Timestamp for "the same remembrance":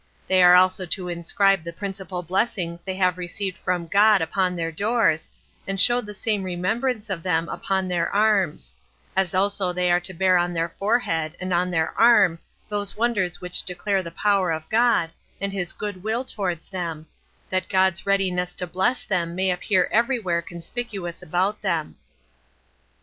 6.01-7.07